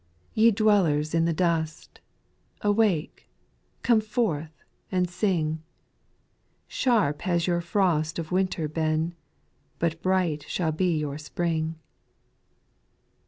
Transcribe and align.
8. 0.35 0.41
Ye 0.41 0.49
dwellers 0.49 1.13
in 1.13 1.25
the 1.25 1.31
dust, 1.31 2.01
Awake, 2.63 3.29
come 3.83 4.01
forth, 4.01 4.63
and 4.91 5.07
sing; 5.07 5.61
Sharp 6.67 7.21
has 7.21 7.45
your 7.45 7.61
frost 7.61 8.17
of 8.17 8.31
winter 8.31 8.67
been, 8.67 9.13
But 9.77 10.01
bright 10.01 10.43
shall 10.47 10.71
be 10.71 10.97
your 10.97 11.19
spring. 11.19 11.75